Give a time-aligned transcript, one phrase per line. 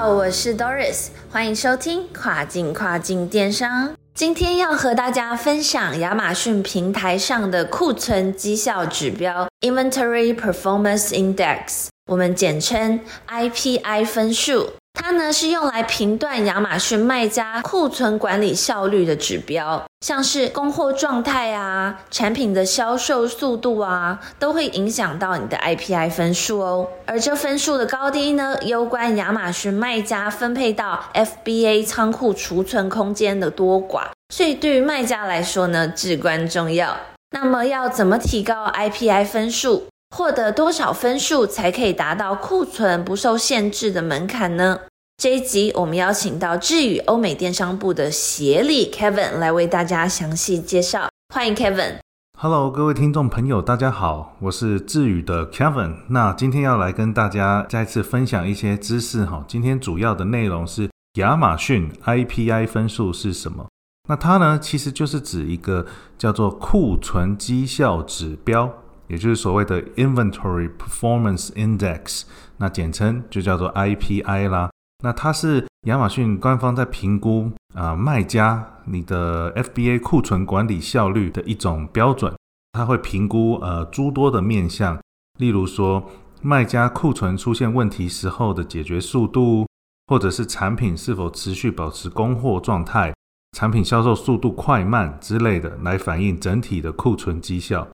[0.00, 3.94] 好，我是 Doris，欢迎收听跨境跨境电商。
[4.14, 14.70] 今天要和大家分享亚马逊平台上的库存绩效指标 Inventory Performance Index，我们简称 IPI 分数。
[15.02, 26.86] 它呢是用来评断亚马逊卖家库存管理效率的指标，像是供货状态啊、产品的销售速度啊，都会影响到你的 IPI 分数哦。
[27.06, 36.94] 而这分数的高低呢，攸关亚马逊卖家分配到 FBA 仓库储存空间的多寡，所以对于卖家来说呢，至关重要。
[37.30, 39.86] 那么要怎么提高 IPI 分数？
[40.14, 44.80] 获得多少分数才可以达到库存不受限制的门槛呢？
[45.20, 51.10] 这一集我们邀请到智宇欧美电商部的协理 Kevin 来为大家详细介绍。
[51.34, 51.96] 欢迎 Kevin。
[52.38, 55.96] Hello，各位听众朋友，大家好，我是智宇的 Kevin。
[56.08, 59.44] 那今天要来跟大家再次分享一些知识哈。
[59.46, 63.66] 今天主要的内容是亚马逊 IPI 分数是什么？
[64.08, 65.84] 那它呢，其实就是指一个
[66.16, 68.72] 叫做库存绩效指标。
[69.08, 72.22] 也就是所谓的 Inventory Performance Index，
[72.56, 74.70] 那简称就叫做 IPI 啦。
[75.00, 82.34] 那它是亚马逊官方在评估啊卖家你的 FBA 库存管理效率的一种标准。
[82.72, 85.00] 它会评估呃诸多的面向，
[85.38, 86.08] 例如说
[86.40, 89.66] 卖家库存出现问题时候的解决速度，
[90.06, 93.12] 或者是产品是否持续保持供货状态，
[93.58, 97.88] 产品销售速度快慢之类的，来反映整体的库存绩效。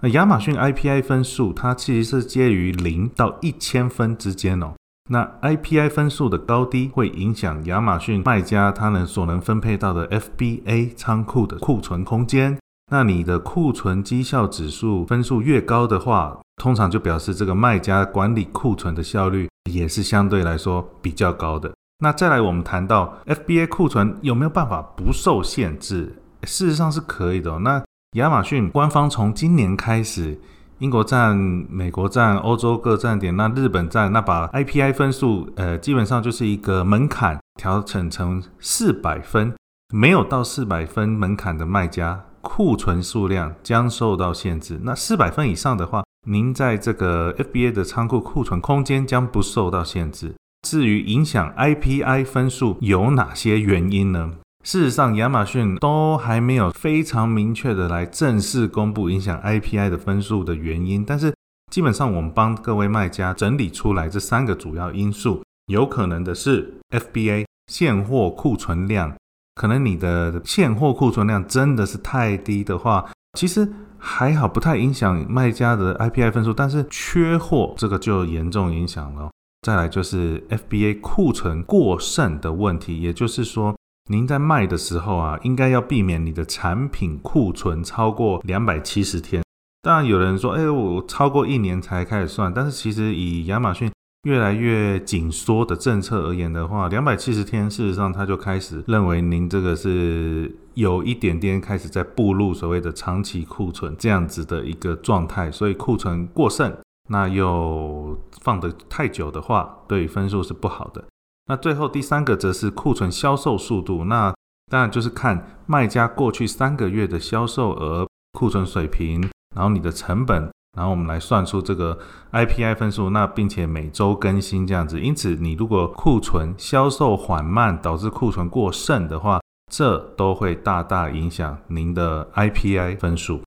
[0.00, 4.74] 那亚马逊 IPI 分数，它其实是介于零到一千分之间哦。
[5.12, 12.56] 那 IPI 分数的高低会影响亚马逊卖家他能所能分配到的 FBA 仓库的库存空间。
[12.92, 21.72] 那你的库存绩效指数分数越高的话，通常就表示这个卖家管理库存的效率也是相对来说比较高的。
[21.98, 26.22] 那再来，我们谈到 FBA 库存有没有办法不受限制？
[26.44, 27.58] 事实上是可以的。
[27.58, 27.82] 那
[28.12, 30.40] 亚马逊官方从今年开始，
[30.80, 39.52] 英国站、美国站、欧洲各站点，那日本站，那把 IPI 分数，呃，基本上就是一个门槛调整成四百分，
[39.92, 44.80] 没有到四百分门槛的卖家，库存数量将受到限制。
[44.82, 50.34] 那四百分以上的话，您在这个 FBA 的仓库库存空间将不受到限制。
[50.66, 54.32] 至于影响 IPI 分数有哪些原因呢？
[54.62, 61.34] 事实上，亚马逊都还没有非常明确的来正式公布影响 IPI 的分数的原因，但是
[61.72, 69.16] 基本上我们帮各位卖家整理出来这三个主要因素，有可能的是 FBA 现货库存量，
[69.54, 73.66] 可能你的现货库存量真的是太低的话，其实
[73.96, 79.30] 还好不太影响卖家的 IPI 分数，但是缺货这个就严重影响了。
[79.62, 83.74] 再来就是 FBA 库存过剩的问题，也就是说。
[84.08, 89.42] 您在卖的时候啊，应该要避免你的产品库存超过两百七十天。
[89.82, 92.52] 当然，有人说，哎，我超过一年才开始算。
[92.52, 93.90] 但是，其实以亚马逊
[94.24, 105.50] 越来越紧缩的政策而言的话，两百七十天，事实上他就开始认为您这个是有一点点开始在步入所谓的长期库存这样子的一个状态。
[105.50, 106.76] 所以，库存过剩，
[107.08, 111.02] 那又放得太久的话，对分数是不好的。
[111.50, 114.32] 那最后第三个则是库存销售速度，那
[114.70, 118.06] 当然就是看卖家过去三个月的销售额、
[118.38, 119.20] 库存水平，
[119.56, 121.98] 然后你的成本，然后我们来算出这个
[122.30, 125.00] IPI 分数，那并且每周更新这样子。
[125.00, 129.40] 因此，你如果库存销售缓慢，导致库存过剩的话，
[129.72, 133.40] 这都会大大影响您的 IPI 分数。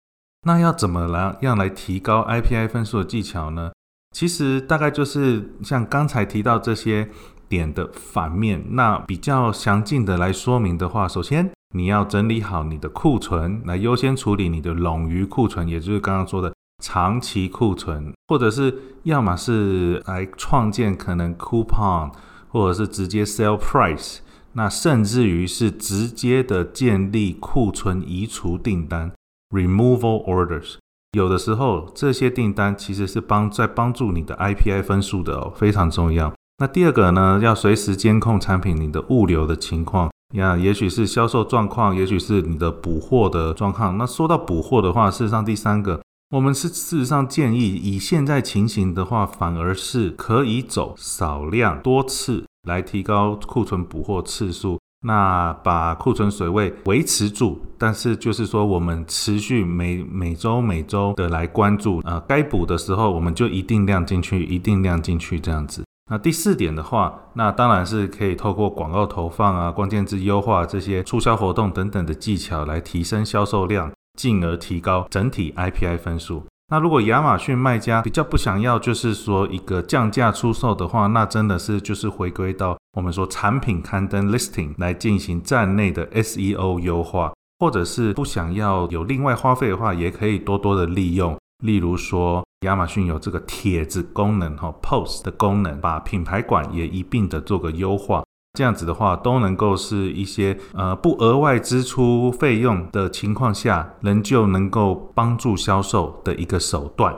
[0.46, 3.72] 那要怎么来样来提高 IPI 分数的技巧呢？
[4.14, 7.10] 其实大概就是像刚才提到这些。
[7.50, 16.54] 点的反面，那比较详尽的来说明的话，首先你要整理好你的库存，来优先处理你的冗余库存，也就是刚刚说的
[16.84, 22.12] 长期库存，或者是要么是来创建可能 coupon，
[22.50, 24.20] 或者是直接 sell price，
[24.54, 29.12] 那甚至于是直接的建立库存移除订单
[29.50, 30.76] removal orders，
[31.18, 36.34] 有的时候这些订单其实是帮在帮助你的 IPI 分数的，哦，非常重要。
[36.60, 43.98] 那第二个呢，要随时监控产品你的物流的情况，呀，也许是销售状况，也许是你的补货的状况。
[43.98, 57.60] 那说到补货的话，事实上第三个，我们是事实上建议以现在情形的话，反而是可以走少量多次来提高库存补货次数，那把库存水位维持住。
[57.80, 65.84] 但是就是说，我们持续每每周每周的来关注，呃，该补的时候我们就一定量进去，一定量进去这样子。
[66.12, 76.44] 那第四点的话，那当然是可以透过广告投放啊、关键字优化这些促销活动等等的技巧来提升销售量，进而提高整体 IPI 分数。
[76.70, 92.44] 那如果亚马逊卖家比较不想要，就是说一个降价出售的话，那真的是就是回归到我们说产品刊登 listing 来进行站内的 SEO 优化，或者是不想要有另外花费的话，也可以多多的利用，例如说。
[92.64, 98.24] 亚马逊有这个帖子功能哈，post 的功能，把品牌馆也一并的做个优化，
[98.54, 107.14] 这样子的话都能够是一些呃不额外支出费用的情况下，仍旧能够帮助销售的一个手段。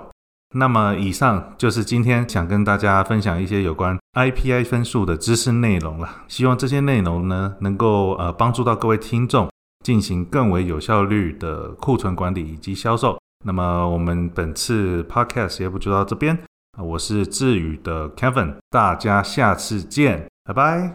[0.55, 6.23] 那么以上就是今天想跟大家分享一些有关 IPI 分数的知识内容了。
[6.27, 9.47] 希望这些内容呢能够呃帮助到各位听众
[9.83, 13.15] 进行更为有效率的库存管理以及销售。
[13.45, 16.35] 那么我们本次 podcast 节目就到这边
[16.81, 20.91] 我是志宇的 Kevin，大家下次见，拜拜。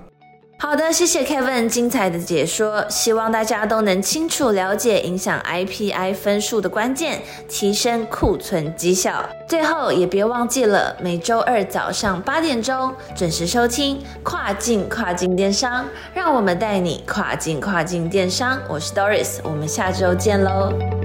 [0.59, 9.25] 好的，谢谢 Kevin 精彩的解说，希望大家都能清楚了解影响 IPI 分数的关键，提升库存绩效。
[9.49, 18.59] 最后也别忘记了每周二早上八点钟准时收听跨境跨境电商，让我们带你跨境跨境电商。
[18.69, 21.00] 我是 Doris，我们下周见喽。